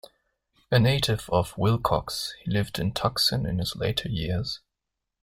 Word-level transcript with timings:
A 0.71 0.79
native 0.79 1.29
of 1.29 1.55
Willcox, 1.59 2.33
he 2.43 2.49
lived 2.51 2.79
in 2.79 2.91
Tucson 2.91 3.45
in 3.45 3.59
his 3.59 3.75
later 3.75 4.09
years. 4.09 4.59